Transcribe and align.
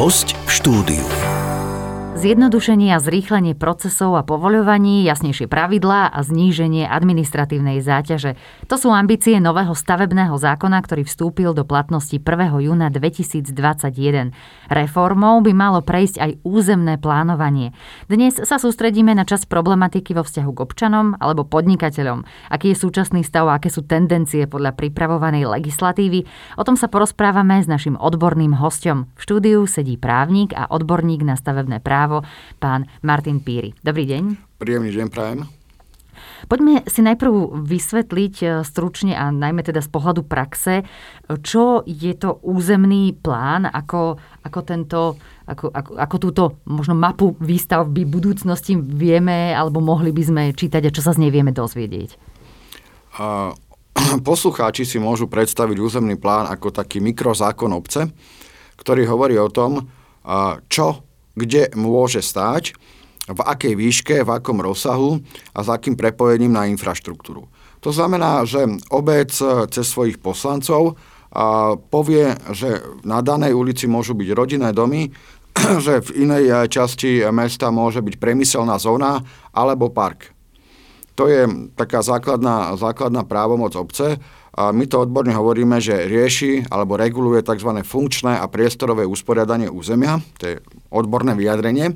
Host 0.00 0.32
v 0.32 0.48
štúdiu. 0.48 1.29
Zjednodušenie 2.20 2.92
a 2.92 3.00
zrýchlenie 3.00 3.56
procesov 3.56 4.12
a 4.12 4.20
povoľovaní, 4.20 5.08
jasnejšie 5.08 5.48
pravidlá 5.48 6.12
a 6.12 6.20
zníženie 6.20 6.84
administratívnej 6.84 7.80
záťaže. 7.80 8.36
To 8.68 8.76
sú 8.76 8.92
ambície 8.92 9.40
nového 9.40 9.72
stavebného 9.72 10.36
zákona, 10.36 10.84
ktorý 10.84 11.08
vstúpil 11.08 11.56
do 11.56 11.64
platnosti 11.64 12.20
1. 12.20 12.60
júna 12.60 12.92
2021. 12.92 14.36
Reformou 14.68 15.40
by 15.40 15.52
malo 15.56 15.80
prejsť 15.80 16.16
aj 16.20 16.30
územné 16.44 17.00
plánovanie. 17.00 17.72
Dnes 18.04 18.36
sa 18.36 18.60
sústredíme 18.60 19.16
na 19.16 19.24
časť 19.24 19.48
problematiky 19.48 20.12
vo 20.12 20.20
vzťahu 20.20 20.50
k 20.52 20.60
občanom 20.60 21.16
alebo 21.24 21.48
podnikateľom. 21.48 22.52
Aký 22.52 22.76
je 22.76 22.84
súčasný 22.84 23.24
stav 23.24 23.48
a 23.48 23.56
aké 23.56 23.72
sú 23.72 23.88
tendencie 23.88 24.44
podľa 24.44 24.76
pripravovanej 24.76 25.48
legislatívy? 25.48 26.28
O 26.60 26.68
tom 26.68 26.76
sa 26.76 26.92
porozprávame 26.92 27.64
s 27.64 27.66
našim 27.66 27.96
odborným 27.96 28.60
hostom. 28.60 29.08
V 29.16 29.24
štúdiu 29.24 29.64
sedí 29.64 29.96
právnik 29.96 30.52
a 30.52 30.68
odborník 30.68 31.24
na 31.24 31.32
stavebné 31.32 31.80
právo 31.80 32.09
právo, 32.10 32.26
pán 32.58 32.90
Martin 33.06 33.38
Píry. 33.38 33.70
Dobrý 33.86 34.02
deň. 34.10 34.58
Príjemný 34.58 34.90
deň 34.90 35.06
prajem. 35.14 35.46
Poďme 36.50 36.84
si 36.84 37.00
najprv 37.00 37.64
vysvetliť 37.64 38.34
e, 38.42 38.46
stručne 38.66 39.16
a 39.16 39.32
najmä 39.32 39.64
teda 39.64 39.80
z 39.80 39.88
pohľadu 39.88 40.26
praxe, 40.26 40.84
čo 41.46 41.80
je 41.86 42.12
to 42.12 42.42
územný 42.44 43.16
plán, 43.16 43.64
ako, 43.64 44.20
ako, 44.44 44.60
tento, 44.66 45.00
ako, 45.48 45.72
ako, 45.72 45.90
ako 45.96 46.16
túto 46.20 46.42
možno 46.68 46.92
mapu 46.92 47.38
výstavby 47.40 48.04
budúcnosti 48.04 48.76
vieme 48.76 49.54
alebo 49.56 49.80
mohli 49.80 50.12
by 50.12 50.22
sme 50.26 50.42
čítať 50.52 50.90
a 50.90 50.92
čo 50.92 51.00
sa 51.00 51.16
z 51.16 51.24
nej 51.24 51.32
vieme 51.32 51.56
dozvedieť. 51.56 52.20
A, 53.16 53.56
poslucháči 54.28 54.84
si 54.84 55.00
môžu 55.00 55.24
predstaviť 55.24 55.76
územný 55.80 56.20
plán 56.20 56.50
ako 56.52 56.68
taký 56.68 57.00
mikrozákon 57.00 57.72
obce, 57.72 58.12
ktorý 58.76 59.08
hovorí 59.08 59.40
o 59.40 59.48
tom, 59.48 59.88
čo 60.68 61.09
kde 61.40 61.72
môže 61.72 62.20
stáť, 62.20 62.76
v 63.30 63.40
akej 63.46 63.74
výške, 63.78 64.16
v 64.26 64.30
akom 64.30 64.58
rozsahu 64.58 65.22
a 65.54 65.58
s 65.62 65.68
akým 65.70 65.94
prepojením 65.94 66.50
na 66.50 66.66
infraštruktúru. 66.66 67.46
To 67.80 67.90
znamená, 67.94 68.44
že 68.44 68.66
obec 68.92 69.30
cez 69.70 69.86
svojich 69.88 70.20
poslancov 70.20 70.98
povie, 71.88 72.34
že 72.50 72.82
na 73.06 73.22
danej 73.22 73.54
ulici 73.54 73.86
môžu 73.86 74.18
byť 74.18 74.28
rodinné 74.34 74.70
domy, 74.74 75.14
že 75.84 76.02
v 76.10 76.26
inej 76.26 76.68
časti 76.68 77.22
mesta 77.30 77.70
môže 77.70 78.02
byť 78.02 78.18
priemyselná 78.18 78.76
zóna 78.82 79.22
alebo 79.54 79.88
park. 79.88 80.34
To 81.14 81.28
je 81.28 81.44
taká 81.76 82.00
základná, 82.00 82.74
základná 82.80 83.22
právomoc 83.28 83.76
obce 83.76 84.18
a 84.50 84.74
my 84.74 84.84
to 84.90 85.06
odborne 85.06 85.30
hovoríme, 85.30 85.78
že 85.78 86.10
rieši 86.10 86.66
alebo 86.66 86.98
reguluje 86.98 87.42
tzv. 87.46 87.70
funkčné 87.86 88.34
a 88.38 88.50
priestorové 88.50 89.06
usporiadanie 89.06 89.70
územia, 89.70 90.18
to 90.38 90.44
je 90.50 90.56
odborné 90.90 91.38
vyjadrenie. 91.38 91.94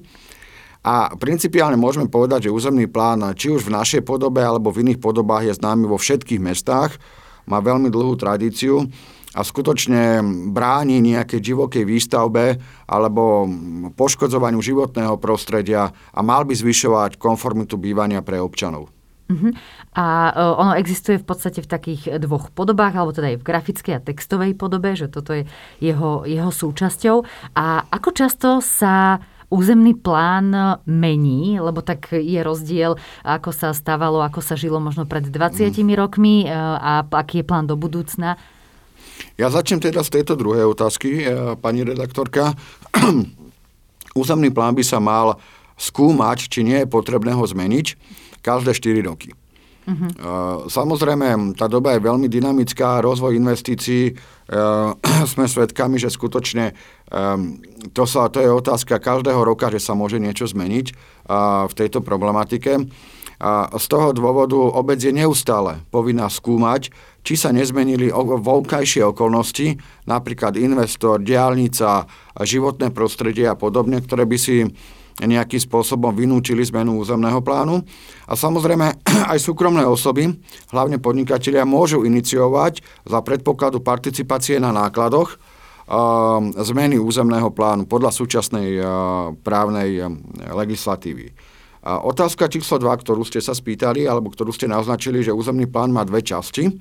A 0.84 1.16
principiálne 1.16 1.80
môžeme 1.80 2.12
povedať, 2.12 2.46
že 2.46 2.54
územný 2.54 2.84
plán 2.86 3.24
či 3.34 3.48
už 3.48 3.66
v 3.66 3.74
našej 3.74 4.02
podobe 4.04 4.44
alebo 4.44 4.68
v 4.68 4.84
iných 4.84 5.00
podobách 5.00 5.48
je 5.48 5.56
známy 5.56 5.88
vo 5.88 5.96
všetkých 5.96 6.44
mestách, 6.44 7.00
má 7.48 7.58
veľmi 7.64 7.88
dlhú 7.88 8.20
tradíciu 8.20 8.84
a 9.34 9.40
skutočne 9.42 10.22
bráni 10.54 11.02
nejakej 11.02 11.40
divokej 11.42 11.84
výstavbe 11.88 12.60
alebo 12.86 13.50
poškodzovaniu 13.98 14.62
životného 14.62 15.18
prostredia 15.18 15.90
a 15.90 16.20
mal 16.22 16.46
by 16.46 16.54
zvyšovať 16.54 17.18
konformitu 17.18 17.74
bývania 17.74 18.22
pre 18.22 18.38
občanov. 18.38 18.92
Uh-huh. 19.24 19.56
A 19.96 20.36
uh, 20.36 20.60
ono 20.60 20.72
existuje 20.76 21.16
v 21.16 21.24
podstate 21.24 21.64
v 21.64 21.68
takých 21.68 22.20
dvoch 22.20 22.52
podobách, 22.52 22.92
alebo 22.92 23.16
teda 23.16 23.32
aj 23.32 23.38
v 23.40 23.46
grafickej 23.46 23.94
a 23.96 24.04
textovej 24.04 24.52
podobe, 24.52 24.92
že 24.92 25.08
toto 25.08 25.32
je 25.32 25.48
jeho, 25.80 26.28
jeho 26.28 26.52
súčasťou. 26.52 27.24
A 27.56 27.88
ako 27.88 28.10
často 28.12 28.48
sa 28.60 29.24
územný 29.48 29.96
plán 29.96 30.80
mení, 30.84 31.56
lebo 31.56 31.80
tak 31.80 32.12
je 32.12 32.40
rozdiel, 32.42 33.00
ako 33.22 33.50
sa 33.54 33.72
stávalo, 33.72 34.20
ako 34.20 34.42
sa 34.42 34.58
žilo 34.58 34.82
možno 34.82 35.08
pred 35.08 35.24
20 35.24 35.70
mm. 35.70 35.92
rokmi 35.94 36.48
a 36.50 37.06
aký 37.06 37.40
je 37.40 37.46
plán 37.46 37.70
do 37.70 37.78
budúcna. 37.78 38.34
Ja 39.38 39.48
začnem 39.48 39.78
teda 39.78 40.02
z 40.02 40.20
tejto 40.20 40.34
druhej 40.34 40.66
otázky, 40.66 41.22
pani 41.62 41.86
redaktorka. 41.86 42.58
Územný 44.20 44.50
plán 44.50 44.74
by 44.74 44.82
sa 44.82 44.98
mal 44.98 45.38
skúmať, 45.78 46.50
či 46.50 46.66
nie 46.66 46.82
je 46.82 46.90
potrebné 46.90 47.34
ho 47.34 47.44
zmeniť 47.46 47.86
každé 48.44 48.76
4 48.76 49.08
roky. 49.08 49.32
Uh-huh. 49.84 50.64
Samozrejme, 50.64 51.56
tá 51.60 51.68
doba 51.68 51.92
je 51.92 52.00
veľmi 52.00 52.24
dynamická, 52.28 53.04
rozvoj 53.04 53.36
investícií, 53.36 54.16
sme 55.32 55.44
svedkami, 55.44 56.00
že 56.00 56.08
skutočne 56.08 56.72
to, 57.92 58.04
sa, 58.08 58.32
to 58.32 58.40
je 58.40 58.48
otázka 58.48 58.96
každého 58.96 59.44
roka, 59.44 59.68
že 59.68 59.80
sa 59.80 59.92
môže 59.92 60.16
niečo 60.16 60.48
zmeniť 60.48 60.86
v 61.68 61.72
tejto 61.76 62.00
problematike. 62.00 62.88
A 63.44 63.68
z 63.76 63.86
toho 63.92 64.16
dôvodu 64.16 64.56
obec 64.56 64.96
je 65.04 65.12
neustále 65.12 65.84
povinná 65.92 66.32
skúmať, 66.32 66.88
či 67.20 67.34
sa 67.36 67.52
nezmenili 67.52 68.08
vonkajšie 68.14 69.04
okolnosti, 69.04 69.76
napríklad 70.08 70.56
investor, 70.56 71.20
diálnica, 71.20 72.08
životné 72.40 72.88
prostredie 72.88 73.44
a 73.48 73.58
podobne, 73.58 74.00
ktoré 74.00 74.24
by 74.24 74.38
si 74.40 74.64
nejakým 75.22 75.62
spôsobom 75.62 76.10
vynúčili 76.10 76.66
zmenu 76.66 76.98
územného 76.98 77.38
plánu. 77.38 77.86
A 78.26 78.34
samozrejme 78.34 78.98
aj 79.32 79.38
súkromné 79.38 79.86
osoby, 79.86 80.34
hlavne 80.74 80.98
podnikatelia, 80.98 81.62
môžu 81.62 82.02
iniciovať 82.02 82.82
za 83.06 83.22
predpokladu 83.22 83.78
participácie 83.78 84.58
na 84.58 84.74
nákladoch 84.74 85.38
zmeny 86.64 86.96
územného 86.96 87.52
plánu 87.52 87.84
podľa 87.84 88.08
súčasnej 88.08 88.80
právnej 89.44 90.00
legislatívy. 90.48 91.36
Otázka 91.84 92.48
číslo 92.48 92.80
2, 92.80 92.88
ktorú 93.04 93.20
ste 93.28 93.44
sa 93.44 93.52
spýtali, 93.52 94.08
alebo 94.08 94.32
ktorú 94.32 94.48
ste 94.56 94.64
naznačili, 94.64 95.20
že 95.20 95.36
územný 95.36 95.68
plán 95.68 95.92
má 95.92 96.00
dve 96.08 96.24
časti. 96.24 96.72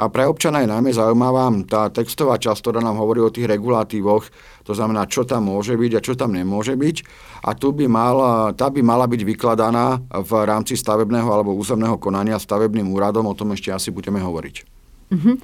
A 0.00 0.08
pre 0.08 0.24
občana 0.24 0.64
je 0.64 0.72
najmä 0.72 0.90
zaujímavá 0.92 1.52
tá 1.68 1.92
textová 1.92 2.40
časť, 2.40 2.64
ktorá 2.64 2.80
nám 2.80 2.96
hovorí 3.00 3.20
o 3.20 3.32
tých 3.32 3.48
regulatívoch, 3.48 4.24
to 4.64 4.72
znamená, 4.72 5.04
čo 5.10 5.28
tam 5.28 5.52
môže 5.52 5.76
byť 5.76 5.92
a 5.98 6.04
čo 6.04 6.12
tam 6.16 6.32
nemôže 6.32 6.78
byť. 6.78 6.96
A 7.44 7.52
tu 7.58 7.74
by 7.74 7.86
mal, 7.90 8.16
tá 8.54 8.70
by 8.72 8.80
mala 8.80 9.04
byť 9.10 9.22
vykladaná 9.26 10.00
v 10.10 10.32
rámci 10.46 10.78
stavebného 10.78 11.28
alebo 11.28 11.54
územného 11.54 11.98
konania 12.00 12.38
stavebným 12.38 12.88
úradom, 12.88 13.26
o 13.26 13.34
tom 13.36 13.52
ešte 13.52 13.74
asi 13.74 13.92
budeme 13.92 14.22
hovoriť. 14.22 14.81
Uh-huh. 15.12 15.36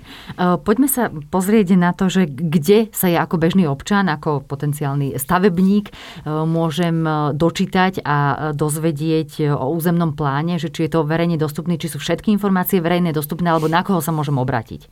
Poďme 0.65 0.89
sa 0.89 1.12
pozrieť 1.12 1.77
na 1.77 1.93
to, 1.93 2.09
že 2.09 2.25
kde 2.25 2.89
sa 2.89 3.12
ja 3.12 3.29
ako 3.29 3.37
bežný 3.37 3.69
občan, 3.69 4.09
ako 4.09 4.41
potenciálny 4.41 5.21
stavebník 5.21 5.93
e, 5.93 5.95
môžem 6.25 7.05
e, 7.05 7.37
dočítať 7.37 8.01
a 8.01 8.17
dozvedieť 8.57 9.53
o 9.53 9.69
územnom 9.77 10.17
pláne, 10.17 10.57
že 10.57 10.73
či 10.73 10.89
je 10.89 10.97
to 10.97 11.05
verejne 11.05 11.37
dostupný, 11.37 11.77
či 11.77 11.93
sú 11.93 12.01
všetky 12.01 12.33
informácie 12.33 12.81
verejne 12.81 13.12
dostupné, 13.12 13.53
alebo 13.53 13.69
na 13.69 13.84
koho 13.84 14.01
sa 14.01 14.09
môžem 14.09 14.41
obrátiť. 14.41 14.89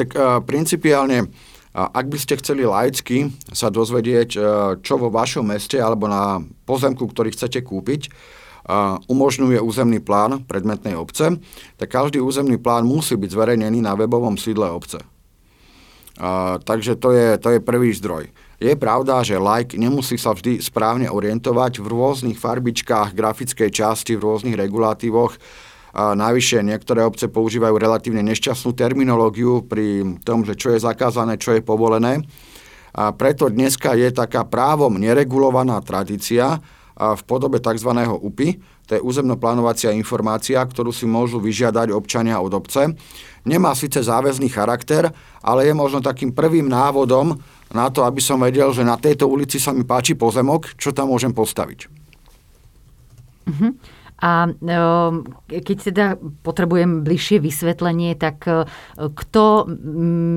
Tak 0.00 0.14
principiálne, 0.46 1.28
ak 1.74 2.06
by 2.06 2.18
ste 2.22 2.38
chceli 2.38 2.62
laicky 2.62 3.34
sa 3.50 3.66
dozvedieť, 3.66 4.30
čo 4.78 4.94
vo 4.94 5.10
vašom 5.10 5.50
meste 5.50 5.74
alebo 5.82 6.06
na 6.06 6.38
pozemku, 6.70 7.02
ktorý 7.02 7.34
chcete 7.34 7.66
kúpiť, 7.66 8.06
umožňuje 9.08 9.58
územný 9.64 9.98
plán 10.04 10.44
predmetnej 10.44 10.92
obce, 10.92 11.40
tak 11.80 11.88
každý 11.88 12.20
územný 12.20 12.60
plán 12.60 12.84
musí 12.84 13.16
byť 13.16 13.30
zverejnený 13.32 13.80
na 13.80 13.96
webovom 13.96 14.36
sídle 14.36 14.68
obce. 14.68 15.00
Takže 16.68 17.00
to 17.00 17.14
je, 17.14 17.28
to 17.40 17.48
je 17.56 17.60
prvý 17.64 17.94
zdroj. 17.96 18.28
Je 18.58 18.74
pravda, 18.74 19.22
že 19.22 19.38
like 19.38 19.78
nemusí 19.78 20.18
sa 20.18 20.34
vždy 20.34 20.58
správne 20.58 21.06
orientovať 21.06 21.78
v 21.78 21.86
rôznych 21.86 22.38
farbičkách, 22.42 23.14
grafickej 23.14 23.70
časti, 23.70 24.18
v 24.18 24.26
rôznych 24.26 24.58
regulatívoch. 24.58 25.38
A 25.94 26.18
navyše 26.18 26.60
niektoré 26.66 27.06
obce 27.06 27.30
používajú 27.30 27.78
relatívne 27.78 28.20
nešťastnú 28.26 28.74
terminológiu 28.74 29.62
pri 29.62 30.18
tom, 30.26 30.42
že 30.42 30.58
čo 30.58 30.74
je 30.74 30.82
zakázané, 30.82 31.38
čo 31.38 31.54
je 31.54 31.62
povolené. 31.62 32.26
A 32.98 33.14
preto 33.14 33.46
dneska 33.46 33.94
je 33.94 34.10
taká 34.10 34.42
právom 34.42 34.98
neregulovaná 34.98 35.78
tradícia, 35.86 36.58
v 36.98 37.22
podobe 37.22 37.62
tzv. 37.62 37.94
UPI, 38.18 38.58
to 38.90 38.98
je 38.98 39.04
územnoplánovacia 39.06 39.94
informácia, 39.94 40.58
ktorú 40.58 40.90
si 40.90 41.06
môžu 41.06 41.38
vyžiadať 41.38 41.94
občania 41.94 42.42
od 42.42 42.50
obce. 42.50 42.90
Nemá 43.46 43.72
síce 43.78 44.02
záväzný 44.02 44.50
charakter, 44.50 45.06
ale 45.38 45.70
je 45.70 45.74
možno 45.78 46.02
takým 46.02 46.34
prvým 46.34 46.66
návodom 46.66 47.38
na 47.70 47.86
to, 47.92 48.02
aby 48.02 48.18
som 48.18 48.42
vedel, 48.42 48.74
že 48.74 48.82
na 48.82 48.98
tejto 48.98 49.30
ulici 49.30 49.62
sa 49.62 49.70
mi 49.70 49.86
páči 49.86 50.18
pozemok, 50.18 50.74
čo 50.74 50.90
tam 50.90 51.14
môžem 51.14 51.30
postaviť. 51.30 51.86
Uh-huh. 53.48 53.72
A 54.18 54.50
ehm, 54.50 55.22
keď 55.46 55.76
teda 55.78 56.06
potrebujem 56.42 57.06
bližšie 57.06 57.38
vysvetlenie, 57.38 58.18
tak 58.18 58.42
e, 58.50 58.66
kto 58.98 59.70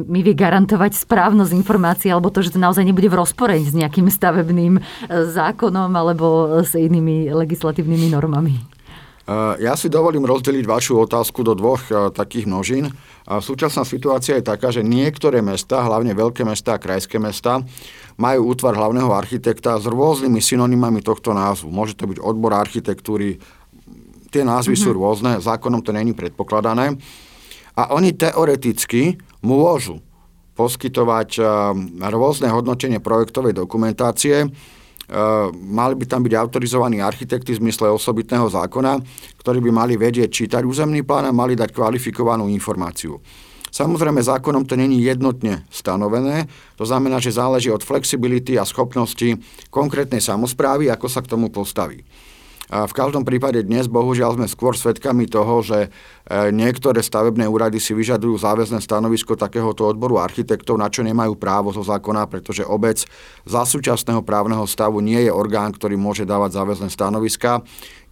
mi 0.05 0.21
vie 0.21 0.37
garantovať 0.37 0.93
správnosť 1.01 1.53
informácií, 1.57 2.13
alebo 2.13 2.29
to, 2.29 2.45
že 2.45 2.53
to 2.53 2.61
naozaj 2.61 2.85
nebude 2.85 3.09
v 3.09 3.17
rozpore 3.17 3.57
s 3.57 3.73
nejakým 3.73 4.05
stavebným 4.05 4.77
e, 4.77 4.81
zákonom 5.09 5.89
alebo 5.97 6.61
s 6.61 6.77
inými 6.77 7.33
legislatívnymi 7.33 8.07
normami? 8.13 8.81
Ja 9.61 9.77
si 9.77 9.87
dovolím 9.87 10.25
rozdeliť 10.25 10.65
vašu 10.65 10.97
otázku 11.07 11.45
do 11.45 11.53
dvoch 11.53 12.11
takých 12.11 12.49
množín. 12.49 12.89
Súčasná 13.29 13.85
situácia 13.85 14.35
je 14.35 14.43
taká, 14.43 14.73
že 14.73 14.83
niektoré 14.83 15.39
mesta, 15.45 15.85
hlavne 15.85 16.11
veľké 16.17 16.41
mesta 16.43 16.75
a 16.75 16.81
krajské 16.81 17.21
mesta, 17.21 17.61
majú 18.17 18.51
útvar 18.51 18.75
hlavného 18.75 19.13
architekta 19.13 19.77
s 19.77 19.85
rôznymi 19.87 20.41
synonymami 20.41 20.99
tohto 21.05 21.31
názvu. 21.31 21.69
Môže 21.69 21.95
to 21.95 22.09
byť 22.09 22.17
odbor 22.17 22.51
architektúry, 22.57 23.39
tie 24.31 24.47
názvy 24.47 24.73
mm-hmm. 24.73 24.87
sú 24.87 24.95
mhm. 24.95 24.97
rôzne, 24.97 25.31
zákonom 25.43 25.83
to 25.83 25.91
není 25.91 26.15
predpokladané. 26.15 26.95
A 27.75 27.91
oni 27.95 28.15
teoreticky 28.15 29.19
môžu 29.43 29.99
poskytovať 30.59 31.39
rôzne 32.11 32.51
hodnotenie 32.51 32.99
projektovej 32.99 33.55
dokumentácie, 33.55 34.51
Uh, 35.11 35.51
mali 35.51 35.99
by 35.99 36.07
tam 36.07 36.23
byť 36.23 36.33
autorizovaní 36.39 37.03
architekti 37.03 37.51
v 37.51 37.67
zmysle 37.67 37.91
osobitného 37.91 38.47
zákona, 38.47 38.95
ktorí 39.43 39.59
by 39.59 39.67
mali 39.67 39.99
vedieť 39.99 40.31
čítať 40.31 40.63
územný 40.63 41.03
plán 41.03 41.27
a 41.27 41.35
mali 41.35 41.51
dať 41.51 41.75
kvalifikovanú 41.75 42.47
informáciu. 42.47 43.19
Samozrejme, 43.75 44.23
zákonom 44.23 44.63
to 44.63 44.79
není 44.79 45.03
jednotne 45.03 45.67
stanovené, 45.67 46.47
to 46.79 46.87
znamená, 46.87 47.19
že 47.19 47.35
záleží 47.35 47.67
od 47.67 47.83
flexibility 47.83 48.55
a 48.55 48.63
schopnosti 48.63 49.35
konkrétnej 49.67 50.23
samozprávy, 50.23 50.87
ako 50.87 51.11
sa 51.11 51.19
k 51.19 51.31
tomu 51.35 51.51
postaví. 51.51 52.07
V 52.71 52.93
každom 52.95 53.27
prípade 53.27 53.67
dnes 53.67 53.91
bohužiaľ 53.91 54.39
sme 54.39 54.47
skôr 54.47 54.71
svedkami 54.79 55.27
toho, 55.27 55.59
že 55.59 55.79
e, 55.83 55.89
niektoré 56.55 57.03
stavebné 57.03 57.43
úrady 57.43 57.83
si 57.83 57.91
vyžadujú 57.91 58.39
záväzné 58.39 58.79
stanovisko 58.79 59.35
takéhoto 59.35 59.83
odboru 59.83 60.23
architektov, 60.23 60.79
na 60.79 60.87
čo 60.87 61.03
nemajú 61.03 61.35
právo 61.35 61.75
zo 61.75 61.83
zákona, 61.83 62.31
pretože 62.31 62.63
obec 62.63 63.03
za 63.43 63.67
súčasného 63.67 64.23
právneho 64.23 64.63
stavu 64.63 65.03
nie 65.03 65.19
je 65.27 65.35
orgán, 65.35 65.75
ktorý 65.75 65.99
môže 65.99 66.23
dávať 66.23 66.63
záväzné 66.63 66.87
stanoviska. 66.87 67.59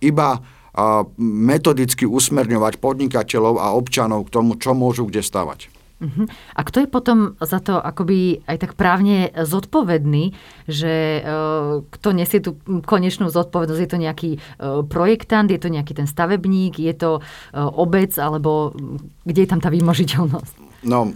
Iba 0.04 0.44
metodicky 1.20 2.06
usmerňovať 2.06 2.84
podnikateľov 2.84 3.64
a 3.64 3.74
občanov 3.74 4.28
k 4.28 4.34
tomu, 4.36 4.60
čo 4.60 4.76
môžu 4.76 5.08
kde 5.08 5.24
stavať. 5.24 5.79
Uh-huh. 6.00 6.26
A 6.56 6.62
kto 6.64 6.84
je 6.84 6.88
potom 6.88 7.36
za 7.44 7.60
to 7.60 7.76
akoby 7.76 8.40
aj 8.48 8.58
tak 8.64 8.72
právne 8.80 9.36
zodpovedný, 9.36 10.32
že 10.64 11.20
uh, 11.20 11.84
kto 11.92 12.16
nesie 12.16 12.40
tú 12.40 12.56
konečnú 12.88 13.28
zodpovednosť? 13.28 13.82
Je 13.84 13.92
to 13.92 14.00
nejaký 14.00 14.32
uh, 14.40 14.88
projektant, 14.88 15.52
je 15.52 15.60
to 15.60 15.68
nejaký 15.68 15.92
ten 15.92 16.08
stavebník, 16.08 16.80
je 16.80 16.96
to 16.96 17.12
uh, 17.20 17.68
obec, 17.76 18.16
alebo 18.16 18.72
kde 19.28 19.44
je 19.44 19.50
tam 19.52 19.60
tá 19.60 19.68
výmožiteľnosť? 19.68 20.88
No, 20.88 21.12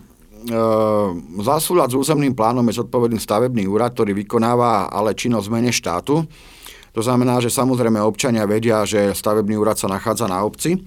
za 1.39 1.55
súľad 1.63 1.87
s 1.87 1.95
územným 1.95 2.35
plánom 2.35 2.67
je 2.67 2.83
zodpovedný 2.83 3.15
stavebný 3.15 3.63
úrad, 3.63 3.95
ktorý 3.95 4.11
vykonáva 4.11 4.91
ale 4.91 5.15
činnosť 5.15 5.47
mene 5.47 5.71
štátu. 5.71 6.27
To 6.93 7.01
znamená, 7.01 7.39
že 7.39 7.49
samozrejme 7.49 7.97
občania 8.03 8.43
vedia, 8.43 8.83
že 8.83 9.15
stavebný 9.15 9.55
úrad 9.55 9.79
sa 9.79 9.87
nachádza 9.87 10.27
na 10.27 10.43
obci 10.43 10.83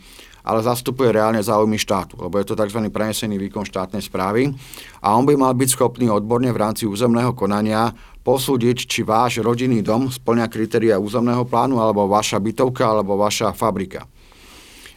ale 0.47 0.63
zastupuje 0.63 1.11
reálne 1.11 1.43
záujmy 1.43 1.75
štátu, 1.75 2.23
lebo 2.23 2.39
je 2.39 2.47
to 2.47 2.55
tzv. 2.55 2.87
prenesený 2.87 3.35
výkon 3.35 3.67
štátnej 3.67 4.01
správy 4.01 4.55
a 5.03 5.19
on 5.19 5.27
by 5.27 5.35
mal 5.35 5.51
byť 5.59 5.75
schopný 5.75 6.07
odborne 6.07 6.47
v 6.55 6.61
rámci 6.63 6.87
územného 6.87 7.35
konania 7.35 7.91
posúdiť, 8.23 8.87
či 8.87 9.03
váš 9.03 9.43
rodinný 9.43 9.83
dom 9.83 10.07
splňa 10.07 10.47
kritéria 10.47 11.03
územného 11.03 11.47
plánu, 11.47 11.79
alebo 11.79 12.07
vaša 12.07 12.39
bytovka, 12.43 12.83
alebo 12.83 13.19
vaša 13.19 13.55
fabrika. 13.55 14.07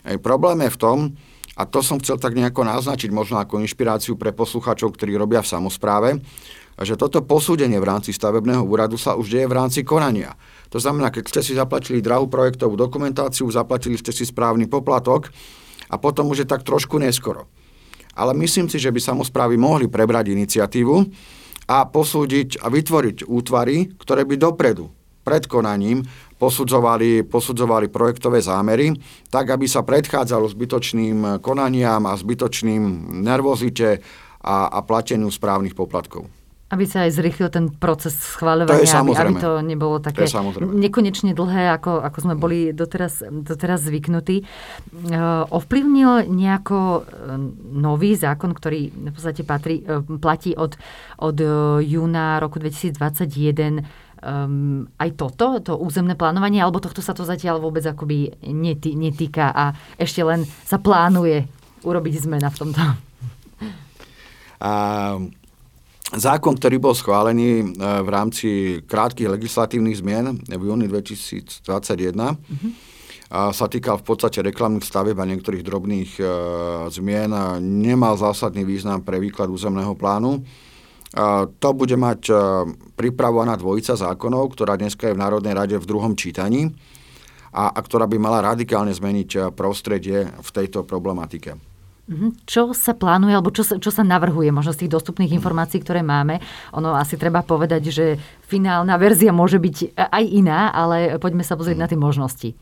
Ej, 0.05 0.17
problém 0.21 0.65
je 0.65 0.73
v 0.73 0.81
tom, 0.81 0.97
a 1.59 1.67
to 1.67 1.83
som 1.83 1.99
chcel 2.01 2.17
tak 2.17 2.33
nejako 2.33 2.65
naznačiť, 2.65 3.11
možno 3.11 3.37
ako 3.37 3.61
inšpiráciu 3.61 4.15
pre 4.15 4.31
posluchačov, 4.31 4.95
ktorí 4.95 5.13
robia 5.13 5.43
v 5.43 5.51
samozpráve, 5.51 6.09
že 6.87 6.95
toto 6.95 7.19
posúdenie 7.19 7.75
v 7.75 7.89
rámci 7.91 8.15
stavebného 8.15 8.63
úradu 8.63 8.95
sa 8.95 9.19
už 9.19 9.27
deje 9.35 9.47
v 9.51 9.57
rámci 9.57 9.83
konania. 9.83 10.39
To 10.71 10.79
znamená, 10.79 11.11
keď 11.11 11.23
ste 11.27 11.41
si 11.43 11.53
zaplatili 11.59 11.99
drahú 11.99 12.31
projektovú 12.31 12.79
dokumentáciu, 12.79 13.51
zaplatili 13.51 13.99
ste 13.99 14.15
si 14.15 14.23
správny 14.23 14.71
poplatok 14.71 15.27
a 15.91 15.99
potom 15.99 16.31
už 16.31 16.45
je 16.45 16.47
tak 16.47 16.63
trošku 16.63 16.95
neskoro. 16.95 17.51
Ale 18.15 18.31
myslím 18.39 18.71
si, 18.71 18.79
že 18.79 18.91
by 18.91 18.99
samozprávy 19.03 19.59
mohli 19.59 19.91
prebrať 19.91 20.31
iniciatívu 20.31 20.95
a 21.67 21.83
posúdiť 21.83 22.63
a 22.63 22.71
vytvoriť 22.71 23.27
útvary, 23.27 23.93
ktoré 23.99 24.23
by 24.23 24.35
dopredu, 24.39 24.89
pred 25.27 25.45
konaním, 25.45 26.01
posudzovali, 26.39 27.27
posudzovali 27.27 27.91
projektové 27.91 28.39
zámery, 28.39 28.95
tak 29.27 29.51
aby 29.51 29.67
sa 29.67 29.83
predchádzalo 29.83 30.47
zbytočným 30.47 31.43
konaniam 31.43 32.07
a 32.07 32.15
zbytočným 32.15 33.19
nervozite 33.21 33.99
a, 34.39 34.71
a 34.71 34.79
plateniu 34.81 35.27
správnych 35.27 35.75
poplatkov. 35.75 36.38
Aby 36.69 36.85
sa 36.85 37.09
aj 37.09 37.17
zrýchlil 37.17 37.49
ten 37.49 37.73
proces 37.73 38.13
schváľovania, 38.13 38.85
to 38.85 39.01
aby, 39.01 39.11
aby 39.17 39.33
to 39.41 39.51
nebolo 39.65 39.97
také 39.97 40.29
to 40.29 40.61
nekonečne 40.61 41.33
dlhé, 41.33 41.73
ako, 41.73 42.05
ako 42.05 42.17
sme 42.21 42.35
boli 42.37 42.69
doteraz, 42.77 43.25
doteraz 43.25 43.81
zvyknutí. 43.89 44.45
Uh, 45.09 45.49
ovplyvnil 45.49 46.29
nejako 46.29 46.77
e, 46.77 47.01
nový 47.73 48.13
zákon, 48.13 48.53
ktorý 48.53 48.93
v 48.93 49.09
podstate 49.09 49.41
patrí, 49.41 49.81
uh, 49.81 50.05
platí 50.21 50.53
od, 50.53 50.77
od 51.17 51.37
júna 51.81 52.37
roku 52.37 52.61
2021 52.61 54.09
um, 54.23 54.87
aj 54.99 55.09
toto, 55.15 55.59
to 55.63 55.73
územné 55.79 56.15
plánovanie, 56.15 56.59
alebo 56.59 56.83
tohto 56.83 56.99
sa 56.99 57.15
to 57.15 57.23
zatiaľ 57.23 57.63
vôbec 57.63 57.83
akoby 57.83 58.35
netý, 58.51 58.95
netýka 58.95 59.51
a 59.51 59.73
ešte 59.95 60.21
len 60.23 60.43
sa 60.67 60.79
plánuje 60.79 61.47
urobiť 61.83 62.13
zmena 62.27 62.51
v 62.51 62.59
tomto? 62.59 62.83
Um, 64.59 65.31
Zákon, 66.09 66.57
ktorý 66.57 66.81
bol 66.81 66.97
schválený 66.97 67.61
e, 67.61 67.65
v 67.77 68.09
rámci 68.09 68.47
krátkých 68.81 69.29
legislatívnych 69.29 70.01
zmien 70.01 70.41
v 70.41 70.63
júni 70.65 70.89
2021, 70.89 71.61
mm-hmm. 71.61 72.71
sa 73.53 73.65
týkal 73.69 74.01
v 74.01 74.05
podstate 74.09 74.41
reklamných 74.41 74.81
stavieb 74.81 75.13
a 75.21 75.29
niektorých 75.29 75.61
drobných 75.61 76.17
e, 76.17 76.23
zmien. 76.89 77.29
Nemal 77.61 78.17
zásadný 78.17 78.65
význam 78.65 79.05
pre 79.05 79.21
výklad 79.21 79.53
územného 79.53 79.93
plánu. 79.93 80.41
To 81.49 81.69
bude 81.77 81.93
mať 81.93 82.21
e, 82.29 82.33
pripravovaná 82.97 83.53
dvojica 83.53 83.93
zákonov, 83.93 84.57
ktorá 84.57 84.81
dneska 84.81 85.09
je 85.09 85.15
v 85.17 85.21
Národnej 85.21 85.53
rade 85.53 85.77
v 85.77 85.89
druhom 85.89 86.17
čítaní 86.17 86.73
a, 87.53 87.69
a 87.69 87.79
ktorá 87.85 88.09
by 88.09 88.17
mala 88.17 88.41
radikálne 88.41 88.93
zmeniť 88.93 89.53
prostredie 89.53 90.25
v 90.25 90.49
tejto 90.49 90.89
problematike. 90.89 91.68
Mhm. 92.09 92.41
Čo 92.49 92.73
sa 92.73 92.97
plánuje, 92.97 93.37
alebo 93.37 93.53
čo 93.53 93.61
sa, 93.61 93.77
čo 93.77 93.93
sa 93.93 94.01
navrhuje 94.01 94.49
možno 94.49 94.73
z 94.73 94.85
tých 94.85 94.97
dostupných 94.97 95.29
informácií, 95.29 95.77
ktoré 95.77 96.01
máme? 96.01 96.41
Ono 96.73 96.97
asi 96.97 97.21
treba 97.21 97.45
povedať, 97.45 97.93
že 97.93 98.17
finálna 98.49 98.97
verzia 98.97 99.29
môže 99.29 99.61
byť 99.61 99.93
aj 99.93 100.23
iná, 100.25 100.73
ale 100.73 101.21
poďme 101.21 101.45
sa 101.45 101.53
pozrieť 101.53 101.77
na 101.77 101.85
tie 101.85 102.01
možnosti. 102.01 102.57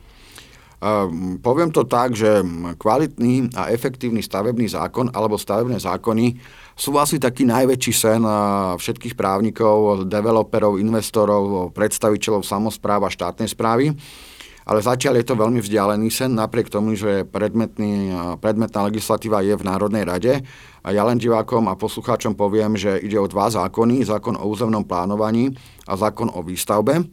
Poviem 1.42 1.74
to 1.74 1.90
tak, 1.90 2.14
že 2.14 2.46
kvalitný 2.78 3.50
a 3.58 3.74
efektívny 3.74 4.22
stavebný 4.22 4.70
zákon 4.70 5.10
alebo 5.10 5.34
stavebné 5.34 5.82
zákony 5.82 6.38
sú 6.78 6.94
asi 7.02 7.18
taký 7.18 7.50
najväčší 7.50 7.94
sen 7.98 8.22
všetkých 8.78 9.18
právnikov, 9.18 10.06
developerov, 10.06 10.78
investorov, 10.78 11.74
predstaviteľov 11.74 12.46
samozpráv 12.46 13.08
a 13.08 13.10
štátnej 13.10 13.50
správy 13.50 13.98
ale 14.68 14.84
zatiaľ 14.84 15.24
je 15.24 15.26
to 15.32 15.40
veľmi 15.40 15.64
vzdialený 15.64 16.12
sen, 16.12 16.36
napriek 16.36 16.68
tomu, 16.68 16.92
že 17.00 17.24
predmetný, 17.24 18.12
predmetná 18.44 18.84
legislatíva 18.92 19.40
je 19.40 19.56
v 19.56 19.64
Národnej 19.64 20.04
rade. 20.04 20.44
A 20.84 20.92
ja 20.92 21.08
len 21.08 21.16
divákom 21.16 21.72
a 21.72 21.80
poslucháčom 21.80 22.36
poviem, 22.36 22.76
že 22.76 23.00
ide 23.00 23.16
o 23.16 23.32
dva 23.32 23.48
zákony, 23.48 24.04
zákon 24.04 24.36
o 24.36 24.44
územnom 24.44 24.84
plánovaní 24.84 25.56
a 25.88 25.96
zákon 25.96 26.28
o 26.36 26.44
výstavbe. 26.44 27.08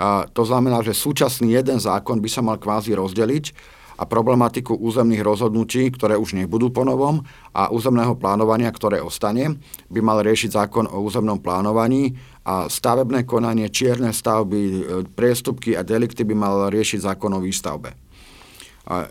A 0.00 0.24
to 0.32 0.48
znamená, 0.48 0.80
že 0.80 0.96
súčasný 0.96 1.60
jeden 1.60 1.76
zákon 1.76 2.24
by 2.24 2.28
sa 2.32 2.40
mal 2.40 2.56
kvázi 2.56 2.96
rozdeliť 2.96 3.76
a 3.98 4.06
problematiku 4.06 4.78
územných 4.78 5.26
rozhodnutí, 5.26 5.90
ktoré 5.90 6.14
už 6.14 6.38
nebudú 6.38 6.70
po 6.70 6.86
novom 6.86 7.26
a 7.50 7.74
územného 7.74 8.14
plánovania, 8.14 8.70
ktoré 8.70 9.02
ostane, 9.02 9.58
by 9.90 9.98
mal 9.98 10.22
riešiť 10.22 10.54
zákon 10.54 10.86
o 10.86 11.02
územnom 11.02 11.42
plánovaní 11.42 12.14
a 12.46 12.70
stavebné 12.70 13.26
konanie, 13.26 13.66
čierne 13.68 14.14
stavby, 14.14 14.60
e, 14.62 14.80
priestupky 15.12 15.74
a 15.74 15.82
delikty 15.82 16.22
by 16.22 16.34
mal 16.38 16.70
riešiť 16.70 17.10
zákon 17.10 17.34
o 17.34 17.42
výstavbe. 17.42 18.08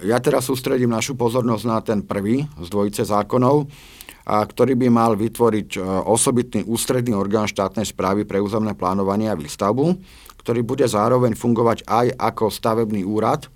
Ja 0.02 0.18
teraz 0.18 0.50
sústredím 0.50 0.90
našu 0.90 1.14
pozornosť 1.14 1.64
na 1.70 1.78
ten 1.86 2.02
prvý 2.02 2.50
z 2.58 2.66
dvojice 2.66 3.06
zákonov, 3.06 3.70
a 4.28 4.44
ktorý 4.44 4.76
by 4.76 4.88
mal 4.92 5.16
vytvoriť 5.16 5.78
e, 5.78 5.80
osobitný 6.04 6.68
ústredný 6.68 7.16
orgán 7.16 7.48
štátnej 7.48 7.88
správy 7.88 8.28
pre 8.28 8.44
územné 8.44 8.76
plánovanie 8.76 9.32
a 9.32 9.40
výstavbu, 9.40 9.96
ktorý 10.44 10.68
bude 10.68 10.84
zároveň 10.84 11.32
fungovať 11.32 11.88
aj 11.88 12.12
ako 12.20 12.52
stavebný 12.52 13.08
úrad, 13.08 13.48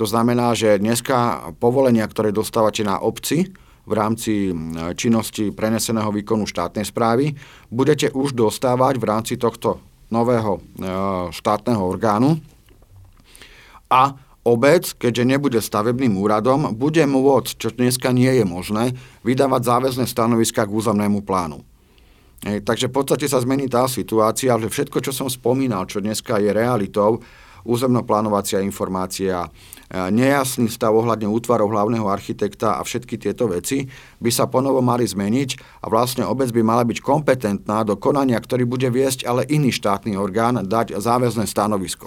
to 0.00 0.08
znamená, 0.08 0.56
že 0.56 0.80
dneska 0.80 1.52
povolenia, 1.60 2.08
ktoré 2.08 2.32
dostávate 2.32 2.80
na 2.80 3.04
obci 3.04 3.52
v 3.84 3.92
rámci 3.92 4.48
činnosti 4.96 5.52
preneseného 5.52 6.08
výkonu 6.08 6.48
štátnej 6.48 6.88
správy, 6.88 7.36
budete 7.68 8.08
už 8.16 8.32
dostávať 8.32 8.96
v 8.96 9.04
rámci 9.04 9.36
tohto 9.36 9.76
nového 10.08 10.56
e, 10.56 10.60
štátneho 11.36 11.84
orgánu 11.84 12.40
a 13.92 14.16
obec, 14.40 14.96
keďže 14.96 15.28
nebude 15.28 15.60
stavebným 15.60 16.16
úradom, 16.16 16.72
bude 16.72 17.04
môcť, 17.04 17.52
čo 17.60 17.68
dneska 17.68 18.08
nie 18.16 18.40
je 18.40 18.44
možné, 18.48 18.96
vydávať 19.20 19.68
záväzné 19.68 20.08
stanoviska 20.08 20.64
k 20.64 20.72
územnému 20.72 21.20
plánu. 21.28 21.60
E, 22.40 22.64
takže 22.64 22.88
v 22.88 22.96
podstate 23.04 23.28
sa 23.28 23.36
zmení 23.36 23.68
tá 23.68 23.84
situácia, 23.84 24.56
že 24.56 24.72
všetko, 24.72 25.04
čo 25.04 25.12
som 25.12 25.28
spomínal, 25.28 25.84
čo 25.84 26.00
dneska 26.00 26.40
je 26.40 26.56
realitou, 26.56 27.20
územnoplánovacia 27.64 28.64
informácia, 28.64 29.48
nejasný 29.90 30.70
stav 30.70 30.94
ohľadne 30.94 31.26
útvarov 31.26 31.74
hlavného 31.74 32.06
architekta 32.06 32.78
a 32.78 32.86
všetky 32.86 33.18
tieto 33.18 33.50
veci 33.50 33.90
by 34.22 34.30
sa 34.30 34.46
ponovo 34.46 34.78
mali 34.78 35.02
zmeniť 35.02 35.82
a 35.82 35.90
vlastne 35.90 36.22
obec 36.22 36.54
by 36.54 36.62
mala 36.62 36.86
byť 36.86 37.02
kompetentná 37.02 37.82
do 37.82 37.98
konania, 37.98 38.38
ktorý 38.38 38.70
bude 38.70 38.86
viesť 38.86 39.26
ale 39.26 39.42
iný 39.50 39.74
štátny 39.74 40.14
orgán, 40.14 40.62
dať 40.62 40.94
záväzné 40.94 41.50
stanovisko. 41.50 42.06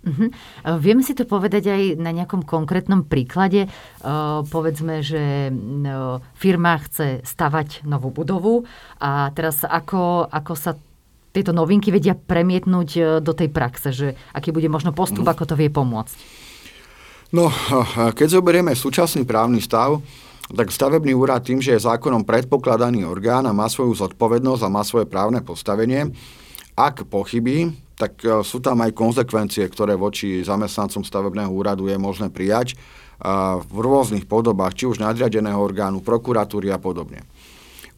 Uh-huh. 0.00 0.32
Vieme 0.80 1.04
si 1.04 1.12
to 1.12 1.28
povedať 1.28 1.68
aj 1.68 1.82
na 2.00 2.08
nejakom 2.08 2.40
konkrétnom 2.40 3.04
príklade. 3.04 3.68
Uh, 4.00 4.40
povedzme, 4.48 5.04
že 5.04 5.52
uh, 5.52 6.24
firma 6.40 6.80
chce 6.80 7.20
stavať 7.20 7.84
novú 7.84 8.08
budovu 8.08 8.64
a 8.96 9.28
teraz 9.36 9.60
ako, 9.60 10.24
ako 10.32 10.52
sa 10.56 10.72
tieto 11.30 11.54
novinky 11.54 11.94
vedia 11.94 12.18
premietnúť 12.18 12.90
uh, 12.98 13.04
do 13.22 13.32
tej 13.34 13.48
praxe, 13.50 13.94
že 13.94 14.18
aký 14.34 14.50
bude 14.50 14.66
možno 14.66 14.90
postup, 14.90 15.26
uh-huh. 15.26 15.34
ako 15.38 15.44
to 15.50 15.54
vie 15.58 15.70
pomôcť? 15.70 16.14
No, 17.30 17.46
keď 18.18 18.42
zoberieme 18.42 18.74
súčasný 18.74 19.22
právny 19.22 19.62
stav, 19.62 20.02
tak 20.50 20.74
stavebný 20.74 21.14
úrad 21.14 21.46
tým, 21.46 21.62
že 21.62 21.78
je 21.78 21.86
zákonom 21.86 22.26
predpokladaný 22.26 23.06
orgán 23.06 23.46
a 23.46 23.54
má 23.54 23.70
svoju 23.70 23.94
zodpovednosť 23.94 24.62
a 24.66 24.74
má 24.74 24.82
svoje 24.82 25.06
právne 25.06 25.38
postavenie, 25.38 26.10
ak 26.74 27.06
pochybí, 27.06 27.70
tak 27.94 28.18
e, 28.26 28.42
sú 28.42 28.58
tam 28.58 28.82
aj 28.82 28.96
konsekvencie, 28.98 29.62
ktoré 29.70 29.94
voči 29.94 30.42
zamestnancom 30.42 31.06
stavebného 31.06 31.52
úradu 31.54 31.86
je 31.86 31.94
možné 32.00 32.34
prijať 32.34 32.74
v 33.60 33.76
rôznych 33.76 34.24
podobách, 34.24 34.80
či 34.80 34.88
už 34.88 34.96
nadriadeného 34.96 35.60
orgánu, 35.60 36.00
prokuratúry 36.00 36.72
a 36.72 36.80
podobne. 36.80 37.20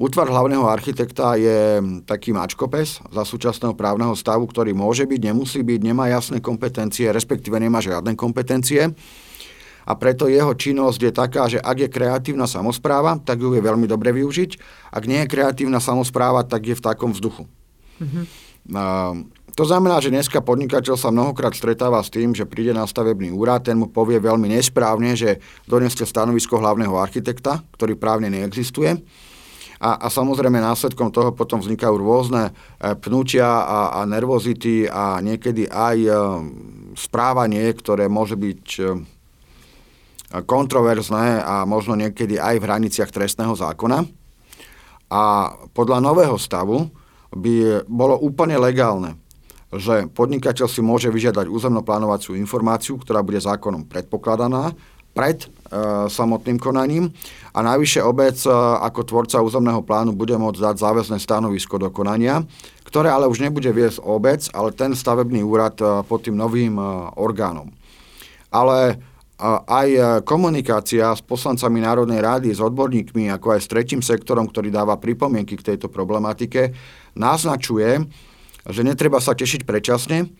Útvar 0.00 0.28
hlavného 0.28 0.64
architekta 0.66 1.36
je 1.36 1.80
taký 2.08 2.32
mačkopes 2.32 3.04
za 3.12 3.22
súčasného 3.22 3.76
právneho 3.76 4.16
stavu, 4.16 4.48
ktorý 4.48 4.72
môže 4.72 5.04
byť, 5.04 5.20
nemusí 5.20 5.60
byť, 5.60 5.80
nemá 5.84 6.08
jasné 6.08 6.40
kompetencie, 6.40 7.12
respektíve 7.12 7.60
nemá 7.60 7.84
žiadne 7.84 8.16
kompetencie. 8.16 8.92
A 9.82 9.92
preto 9.98 10.30
jeho 10.30 10.54
činnosť 10.54 11.00
je 11.02 11.12
taká, 11.12 11.42
že 11.50 11.58
ak 11.58 11.76
je 11.76 11.88
kreatívna 11.90 12.46
samozpráva, 12.46 13.18
tak 13.18 13.42
ju 13.42 13.50
je 13.50 13.62
veľmi 13.62 13.90
dobre 13.90 14.14
využiť. 14.14 14.50
Ak 14.94 15.10
nie 15.10 15.26
je 15.26 15.32
kreatívna 15.32 15.82
samozpráva, 15.82 16.46
tak 16.46 16.70
je 16.70 16.78
v 16.78 16.84
takom 16.86 17.10
vzduchu. 17.10 17.50
Mm-hmm. 17.98 18.24
To 19.52 19.64
znamená, 19.66 19.98
že 19.98 20.14
dneska 20.14 20.38
podnikateľ 20.38 20.94
sa 20.94 21.10
mnohokrát 21.10 21.52
stretáva 21.52 21.98
s 22.00 22.14
tým, 22.14 22.32
že 22.32 22.46
príde 22.46 22.70
na 22.72 22.86
stavebný 22.86 23.34
úrad, 23.34 23.66
ten 23.66 23.76
mu 23.76 23.90
povie 23.90 24.22
veľmi 24.22 24.48
nesprávne, 24.54 25.18
že 25.18 25.42
doneste 25.66 26.06
stanovisko 26.06 26.62
hlavného 26.62 26.94
architekta, 26.96 27.60
ktorý 27.74 27.98
právne 27.98 28.30
neexistuje. 28.30 28.96
A, 29.82 29.98
a 29.98 30.06
samozrejme 30.06 30.62
následkom 30.62 31.10
toho 31.10 31.34
potom 31.34 31.58
vznikajú 31.58 31.98
rôzne 31.98 32.54
e, 32.78 32.94
pnutia 33.02 33.66
a, 33.66 33.80
a 33.98 34.00
nervozity 34.06 34.86
a 34.86 35.18
niekedy 35.18 35.66
aj 35.66 35.96
e, 36.06 36.10
správanie, 36.94 37.66
ktoré 37.74 38.06
môže 38.06 38.38
byť 38.38 38.64
e, 38.78 38.82
kontroverzné 40.46 41.42
a 41.42 41.66
možno 41.66 41.98
niekedy 41.98 42.38
aj 42.38 42.62
v 42.62 42.66
hraniciach 42.70 43.10
trestného 43.10 43.58
zákona. 43.58 44.06
A 45.10 45.50
podľa 45.74 45.98
nového 45.98 46.38
stavu 46.38 46.86
by 47.34 47.82
bolo 47.90 48.22
úplne 48.22 48.56
legálne 48.62 49.18
že 49.72 50.04
podnikateľ 50.12 50.68
si 50.68 50.84
môže 50.84 51.08
vyžiadať 51.08 51.48
územnoplánovaciu 51.48 52.36
informáciu, 52.36 53.00
ktorá 53.00 53.24
bude 53.24 53.40
zákonom 53.40 53.88
predpokladaná 53.88 54.76
pred 55.12 55.44
e, 55.44 55.46
samotným 56.08 56.56
konaním 56.56 57.12
a 57.52 57.60
najvyššie 57.60 58.02
obec 58.04 58.36
e, 58.44 58.50
ako 58.82 59.00
tvorca 59.04 59.44
územného 59.44 59.84
plánu 59.84 60.16
bude 60.16 60.34
môcť 60.36 60.72
dať 60.72 60.76
záväzné 60.80 61.18
stanovisko 61.20 61.76
do 61.76 61.92
konania, 61.92 62.44
ktoré 62.88 63.12
ale 63.12 63.28
už 63.28 63.44
nebude 63.44 63.68
viesť 63.68 64.00
obec, 64.00 64.48
ale 64.56 64.72
ten 64.72 64.96
stavebný 64.96 65.44
úrad 65.44 65.76
e, 65.78 66.00
pod 66.04 66.24
tým 66.24 66.36
novým 66.36 66.80
orgánom. 67.16 67.68
Ale 68.52 69.00
aj 69.66 70.22
komunikácia 70.22 71.10
s 71.10 71.24
poslancami 71.24 71.82
Národnej 71.82 72.22
rády, 72.22 72.54
s 72.54 72.62
odborníkmi, 72.62 73.26
ako 73.32 73.58
aj 73.58 73.60
s 73.64 73.66
tretím 73.66 73.98
sektorom, 74.04 74.46
ktorý 74.46 74.70
dáva 74.70 74.94
pripomienky 75.00 75.58
k 75.58 75.74
tejto 75.74 75.90
problematike, 75.90 76.70
naznačuje, 77.18 78.06
že 78.70 78.80
netreba 78.86 79.18
sa 79.18 79.34
tešiť 79.34 79.66
predčasne, 79.66 80.30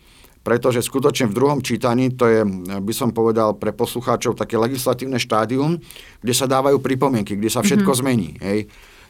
pretože 0.43 0.83
skutočne 0.83 1.31
v 1.31 1.37
druhom 1.39 1.59
čítaní, 1.63 2.11
to 2.11 2.27
je, 2.27 2.43
by 2.83 2.93
som 2.93 3.15
povedal 3.15 3.55
pre 3.55 3.71
poslucháčov, 3.71 4.35
také 4.35 4.59
legislatívne 4.59 5.15
štádium, 5.15 5.79
kde 6.19 6.33
sa 6.35 6.51
dávajú 6.51 6.83
pripomienky, 6.83 7.39
kde 7.39 7.47
sa 7.47 7.63
všetko 7.63 7.87
mm-hmm. 7.87 8.03
zmení. 8.03 8.29
Hej. 8.43 8.59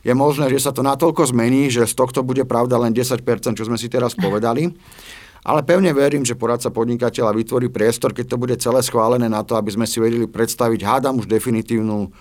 Je 0.06 0.14
možné, 0.14 0.52
že 0.54 0.62
sa 0.62 0.70
to 0.70 0.86
natoľko 0.86 1.34
zmení, 1.34 1.74
že 1.74 1.90
z 1.90 1.94
tohto 1.98 2.22
bude 2.22 2.46
pravda 2.46 2.78
len 2.78 2.94
10%, 2.94 3.18
čo 3.58 3.66
sme 3.66 3.82
si 3.82 3.90
teraz 3.90 4.14
povedali. 4.14 4.70
Ale 5.44 5.60
pevne 5.60 5.92
verím, 5.92 6.24
že 6.24 6.40
poradca 6.40 6.72
podnikateľa 6.72 7.36
vytvorí 7.36 7.68
priestor, 7.68 8.16
keď 8.16 8.26
to 8.32 8.38
bude 8.40 8.56
celé 8.64 8.80
schválené 8.80 9.28
na 9.28 9.44
to, 9.44 9.60
aby 9.60 9.76
sme 9.76 9.84
si 9.84 10.00
vedeli 10.00 10.24
predstaviť, 10.24 10.80
hádam 10.88 11.20
už 11.20 11.28
definitívnu 11.28 12.16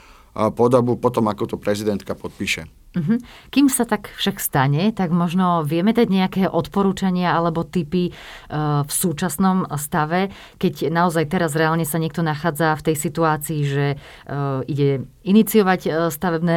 podobu 0.58 0.98
potom, 0.98 1.30
ako 1.30 1.54
to 1.54 1.56
prezidentka 1.60 2.18
podpíše. 2.18 2.81
Uh-huh. 2.92 3.16
Kým 3.48 3.72
sa 3.72 3.88
tak 3.88 4.12
však 4.20 4.36
stane, 4.36 4.92
tak 4.92 5.08
možno 5.16 5.64
vieme 5.64 5.96
dať 5.96 6.08
nejaké 6.12 6.42
odporúčania 6.44 7.32
alebo 7.32 7.64
typy 7.64 8.12
uh, 8.12 8.84
v 8.84 8.92
súčasnom 8.92 9.64
stave, 9.80 10.28
keď 10.60 10.92
naozaj 10.92 11.32
teraz 11.32 11.56
reálne 11.56 11.88
sa 11.88 11.96
niekto 11.96 12.20
nachádza 12.20 12.76
v 12.76 12.92
tej 12.92 12.96
situácii, 13.00 13.60
že 13.64 13.86
uh, 13.96 14.60
ide 14.68 15.08
iniciovať 15.24 15.80
uh, 15.88 15.92
stavebné 16.12 16.56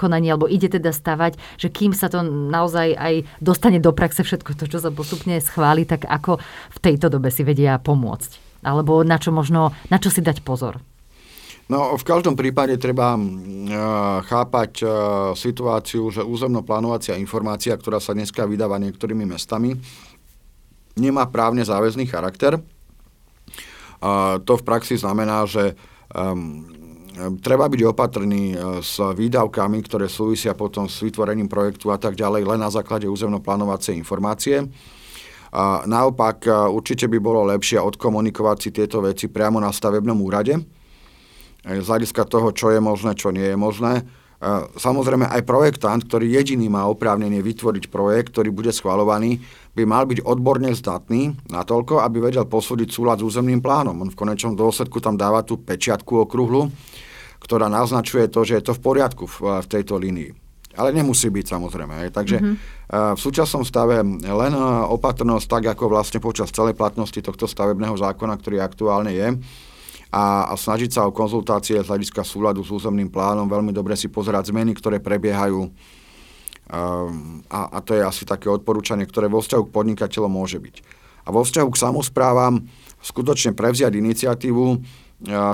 konanie 0.00 0.32
alebo 0.32 0.48
ide 0.48 0.72
teda 0.72 0.88
stavať, 0.88 1.36
že 1.60 1.68
kým 1.68 1.92
sa 1.92 2.08
to 2.08 2.24
naozaj 2.24 2.96
aj 2.96 3.28
dostane 3.44 3.76
do 3.76 3.92
praxe 3.92 4.24
všetko 4.24 4.56
to, 4.56 4.64
čo 4.72 4.80
sa 4.80 4.88
postupne 4.88 5.36
schváli, 5.36 5.84
tak 5.84 6.08
ako 6.08 6.40
v 6.72 6.78
tejto 6.80 7.12
dobe 7.12 7.28
si 7.28 7.44
vedia 7.44 7.76
pomôcť? 7.76 8.64
Alebo 8.64 9.04
na 9.04 9.20
čo 9.20 9.34
možno, 9.34 9.76
na 9.92 10.00
čo 10.00 10.08
si 10.08 10.24
dať 10.24 10.40
pozor? 10.40 10.80
No, 11.70 11.94
v 11.94 12.04
každom 12.04 12.34
prípade 12.34 12.74
treba 12.80 13.14
uh, 13.14 13.22
chápať 14.26 14.72
uh, 14.82 14.90
situáciu, 15.36 16.10
že 16.10 16.26
územno-plánovacia 16.26 17.20
informácia, 17.20 17.76
ktorá 17.76 18.02
sa 18.02 18.14
dneska 18.16 18.46
vydáva 18.48 18.80
niektorými 18.82 19.28
mestami, 19.28 19.78
nemá 20.98 21.24
právne 21.30 21.64
záväzný 21.64 22.04
charakter. 22.10 22.60
To 24.42 24.52
v 24.58 24.66
praxi 24.66 24.98
znamená, 24.98 25.46
že 25.46 25.78
treba 27.38 27.64
byť 27.70 27.80
opatrný 27.86 28.52
s 28.82 28.98
výdavkami, 28.98 29.78
ktoré 29.86 30.10
súvisia 30.10 30.58
potom 30.58 30.90
s 30.90 30.98
vytvorením 31.00 31.46
projektu 31.46 31.94
a 31.94 31.96
tak 32.02 32.18
ďalej, 32.18 32.44
len 32.44 32.60
na 32.60 32.68
základe 32.68 33.06
územno-plánovacej 33.06 33.94
informácie. 33.94 34.66
Naopak, 35.86 36.50
určite 36.74 37.06
by 37.06 37.18
bolo 37.22 37.46
lepšie 37.46 37.78
odkomunikovať 37.78 38.56
si 38.58 38.68
tieto 38.74 39.00
veci 39.00 39.30
priamo 39.30 39.62
na 39.62 39.70
stavebnom 39.70 40.18
úrade, 40.18 40.58
z 41.62 41.86
hľadiska 41.86 42.26
toho, 42.26 42.50
čo 42.50 42.74
je 42.74 42.82
možné, 42.82 43.14
čo 43.14 43.30
nie 43.30 43.46
je 43.46 43.58
možné. 43.58 44.02
Samozrejme 44.74 45.30
aj 45.30 45.46
projektant, 45.46 46.02
ktorý 46.02 46.26
jediný 46.26 46.66
má 46.66 46.90
oprávnenie 46.90 47.38
vytvoriť 47.46 47.86
projekt, 47.86 48.34
ktorý 48.34 48.50
bude 48.50 48.74
schvalovaný, 48.74 49.38
by 49.78 49.86
mal 49.86 50.02
byť 50.02 50.26
odborne 50.26 50.74
zdatný 50.74 51.38
natoľko, 51.46 52.02
aby 52.02 52.18
vedel 52.18 52.42
posúdiť 52.50 52.90
súlad 52.90 53.22
s 53.22 53.26
územným 53.30 53.62
plánom. 53.62 53.94
On 54.02 54.10
v 54.10 54.18
konečnom 54.18 54.58
dôsledku 54.58 54.98
tam 54.98 55.14
dáva 55.14 55.46
tú 55.46 55.62
pečiatku 55.62 56.26
okruhlu, 56.26 56.74
ktorá 57.38 57.70
naznačuje 57.70 58.26
to, 58.26 58.42
že 58.42 58.58
je 58.58 58.66
to 58.66 58.74
v 58.74 58.82
poriadku 58.82 59.30
v, 59.30 59.62
v 59.62 59.66
tejto 59.70 59.94
línii. 59.94 60.34
Ale 60.74 60.90
nemusí 60.90 61.30
byť 61.30 61.46
samozrejme. 61.46 62.10
Takže 62.10 62.36
mm-hmm. 62.42 62.56
v 63.14 63.20
súčasnom 63.20 63.62
stave 63.62 64.02
len 64.26 64.52
opatrnosť, 64.90 65.46
tak 65.46 65.78
ako 65.78 65.86
vlastne 65.86 66.18
počas 66.18 66.50
celej 66.50 66.74
platnosti 66.74 67.20
tohto 67.22 67.46
stavebného 67.46 67.94
zákona, 67.94 68.34
ktorý 68.42 68.58
aktuálne 68.58 69.14
je, 69.14 69.38
a, 70.12 70.52
a 70.52 70.54
snažiť 70.60 70.92
sa 70.92 71.08
o 71.08 71.16
konzultácie 71.16 71.80
z 71.80 71.88
hľadiska 71.88 72.20
súladu 72.20 72.60
s 72.60 72.68
územným 72.68 73.08
plánom, 73.08 73.48
veľmi 73.48 73.72
dobre 73.72 73.96
si 73.96 74.12
pozerať 74.12 74.52
zmeny, 74.52 74.76
ktoré 74.76 75.00
prebiehajú. 75.00 75.72
Um, 76.72 77.40
a, 77.48 77.72
a 77.72 77.78
to 77.80 77.96
je 77.96 78.04
asi 78.04 78.28
také 78.28 78.52
odporúčanie, 78.52 79.08
ktoré 79.08 79.32
vo 79.32 79.40
vzťahu 79.40 79.72
k 79.72 79.74
podnikateľom 79.74 80.28
môže 80.28 80.60
byť. 80.60 80.84
A 81.24 81.32
vo 81.32 81.40
vzťahu 81.48 81.68
k 81.72 81.80
samozprávam 81.80 82.68
skutočne 83.00 83.56
prevziať 83.56 83.96
iniciatívu, 83.96 84.66
uh, 84.68 84.78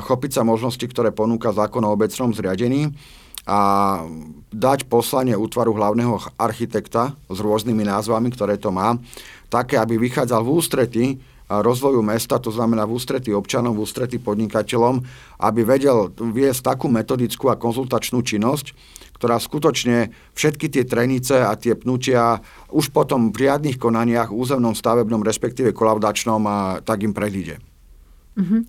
chopiť 0.02 0.30
sa 0.34 0.42
možnosti, 0.42 0.82
ktoré 0.82 1.14
ponúka 1.14 1.54
zákon 1.54 1.86
o 1.86 1.94
obecnom 1.94 2.34
zriadení 2.34 2.90
a 3.48 3.60
dať 4.52 4.90
poslanie 4.90 5.38
útvaru 5.38 5.72
hlavného 5.72 6.20
architekta 6.36 7.16
s 7.30 7.38
rôznymi 7.38 7.86
názvami, 7.86 8.28
ktoré 8.34 8.58
to 8.60 8.74
má, 8.74 8.98
také, 9.48 9.80
aby 9.80 9.96
vychádzal 9.96 10.44
v 10.44 10.52
ústrety 10.52 11.04
rozvoju 11.48 12.04
mesta, 12.04 12.36
to 12.36 12.52
znamená 12.52 12.84
v 12.84 13.00
ústretí 13.00 13.32
občanom, 13.32 13.72
v 13.72 13.88
ústretí 13.88 14.20
podnikateľom, 14.20 15.00
aby 15.40 15.60
vedel 15.64 16.12
viesť 16.12 16.76
takú 16.76 16.92
metodickú 16.92 17.48
a 17.48 17.56
konzultačnú 17.56 18.20
činnosť, 18.20 18.76
ktorá 19.18 19.40
skutočne 19.40 20.14
všetky 20.38 20.70
tie 20.70 20.84
trenice 20.86 21.42
a 21.42 21.56
tie 21.58 21.74
pnutia 21.74 22.38
už 22.70 22.94
potom 22.94 23.34
v 23.34 23.48
riadnych 23.48 23.80
konaniach, 23.80 24.30
územnom, 24.30 24.76
stavebnom, 24.76 25.26
respektíve 25.26 25.74
kolaudačnom, 25.74 26.46
tak 26.86 27.02
im 27.02 27.16
predíde. 27.16 27.58
Uh-huh. 28.38 28.62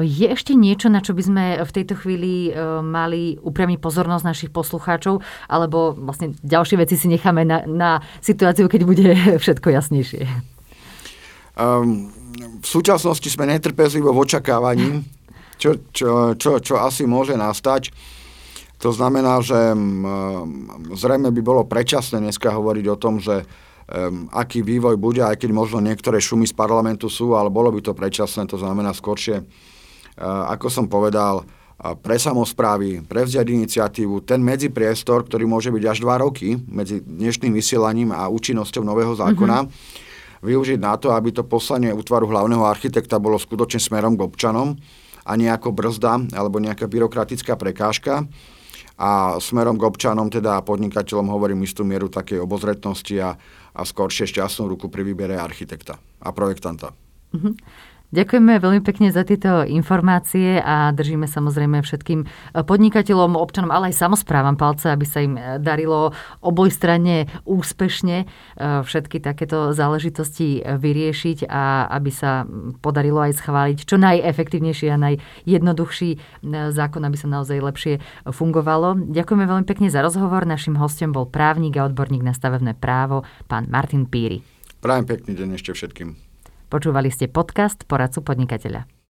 Je 0.00 0.24
ešte 0.24 0.56
niečo, 0.56 0.88
na 0.88 1.04
čo 1.04 1.12
by 1.12 1.22
sme 1.22 1.44
v 1.60 1.74
tejto 1.74 2.00
chvíli 2.00 2.48
e, 2.48 2.52
mali 2.80 3.36
upriamiť 3.36 3.76
pozornosť 3.76 4.24
našich 4.24 4.48
poslucháčov, 4.48 5.20
alebo 5.52 5.92
vlastne 5.92 6.32
ďalšie 6.40 6.80
veci 6.80 6.96
si 6.96 7.12
necháme 7.12 7.44
na, 7.44 7.68
na 7.68 7.90
situáciu, 8.24 8.72
keď 8.72 8.80
bude 8.88 9.12
všetko 9.42 9.68
jasnejšie? 9.68 10.24
Um, 11.52 12.08
v 12.62 12.66
súčasnosti 12.66 13.28
sme 13.28 13.44
netrpezlivo 13.44 14.08
v 14.14 14.22
očakávaní, 14.24 15.04
čo, 15.60 15.76
čo, 15.92 16.32
čo, 16.32 16.58
čo 16.64 16.74
asi 16.80 17.04
môže 17.04 17.36
nastať. 17.36 17.92
To 18.82 18.90
znamená, 18.90 19.38
že 19.38 19.78
zrejme 20.96 21.30
by 21.30 21.42
bolo 21.44 21.62
predčasné 21.62 22.18
dneska 22.18 22.50
hovoriť 22.50 22.84
o 22.90 22.96
tom, 22.98 23.22
že 23.22 23.46
um, 23.46 24.26
aký 24.34 24.64
vývoj 24.66 24.98
bude, 24.98 25.22
aj 25.22 25.38
keď 25.38 25.50
možno 25.54 25.78
niektoré 25.78 26.18
šumy 26.18 26.50
z 26.50 26.54
parlamentu 26.56 27.06
sú, 27.06 27.38
ale 27.38 27.46
bolo 27.46 27.70
by 27.70 27.78
to 27.78 27.94
predčasné, 27.94 28.50
to 28.50 28.58
znamená 28.58 28.90
skôršie, 28.90 29.38
uh, 29.38 30.50
ako 30.50 30.66
som 30.66 30.90
povedal, 30.90 31.46
uh, 31.46 31.94
pre 31.94 32.18
samozprávy, 32.18 33.06
prevziať 33.06 33.54
iniciatívu, 33.54 34.26
ten 34.26 34.42
medzipriestor, 34.42 35.30
ktorý 35.30 35.46
môže 35.46 35.70
byť 35.70 35.84
až 35.86 35.98
dva 36.02 36.18
roky 36.18 36.58
medzi 36.66 36.98
dnešným 37.06 37.54
vysielaním 37.54 38.10
a 38.10 38.26
účinnosťou 38.26 38.82
nového 38.82 39.14
zákona, 39.14 39.58
mm-hmm. 39.62 40.10
Využiť 40.42 40.78
na 40.82 40.98
to, 40.98 41.14
aby 41.14 41.30
to 41.30 41.46
poslanie 41.46 41.94
útvaru 41.94 42.26
hlavného 42.28 42.66
architekta 42.66 43.22
bolo 43.22 43.38
skutočne 43.38 43.78
smerom 43.78 44.18
k 44.18 44.26
občanom 44.26 44.74
a 45.22 45.32
nejako 45.38 45.70
brzda 45.70 46.34
alebo 46.34 46.58
nejaká 46.58 46.90
byrokratická 46.90 47.54
prekážka 47.54 48.26
a 48.98 49.38
smerom 49.38 49.78
k 49.78 49.86
občanom, 49.86 50.28
teda 50.28 50.60
podnikateľom 50.66 51.30
hovorím 51.30 51.64
istú 51.64 51.86
mieru 51.86 52.10
takej 52.12 52.42
obozretnosti 52.42 53.16
a, 53.22 53.38
a 53.72 53.80
skoršie 53.86 54.28
šťastnú 54.28 54.68
ruku 54.68 54.90
pri 54.92 55.06
výbere 55.06 55.38
architekta 55.38 55.96
a 56.20 56.28
projektanta. 56.34 56.92
Mm-hmm. 57.32 57.54
Ďakujeme 58.12 58.60
veľmi 58.60 58.84
pekne 58.84 59.08
za 59.08 59.24
tieto 59.24 59.64
informácie 59.64 60.60
a 60.60 60.92
držíme 60.92 61.24
samozrejme 61.24 61.80
všetkým 61.80 62.28
podnikateľom, 62.52 63.40
občanom, 63.40 63.72
ale 63.72 63.88
aj 63.88 64.04
samozprávam 64.04 64.60
palce, 64.60 64.92
aby 64.92 65.08
sa 65.08 65.24
im 65.24 65.40
darilo 65.64 66.12
obojstranne 66.44 67.32
úspešne 67.48 68.16
e, 68.20 68.26
všetky 68.84 69.16
takéto 69.16 69.72
záležitosti 69.72 70.60
vyriešiť 70.60 71.48
a 71.48 71.88
aby 71.88 72.12
sa 72.12 72.44
podarilo 72.84 73.24
aj 73.24 73.40
schváliť 73.40 73.78
čo 73.80 73.96
najefektívnejší 73.96 74.92
a 74.92 75.00
najjednoduchší 75.00 76.10
e, 76.12 76.18
zákon, 76.68 77.00
aby 77.08 77.16
sa 77.16 77.32
naozaj 77.32 77.64
lepšie 77.64 77.94
fungovalo. 78.28 79.08
Ďakujeme 79.08 79.48
veľmi 79.48 79.64
pekne 79.64 79.88
za 79.88 80.04
rozhovor. 80.04 80.44
Našim 80.44 80.76
hostom 80.76 81.16
bol 81.16 81.24
právnik 81.24 81.80
a 81.80 81.88
odborník 81.88 82.20
na 82.20 82.36
stavebné 82.36 82.76
právo, 82.76 83.24
pán 83.48 83.72
Martin 83.72 84.04
Píry. 84.04 84.44
Prajem 84.84 85.08
pekný 85.08 85.32
deň 85.32 85.48
ešte 85.56 85.72
všetkým. 85.72 86.31
Počúvali 86.72 87.12
ste 87.12 87.28
podcast 87.28 87.84
Poradcu 87.84 88.24
podnikateľa. 88.24 88.88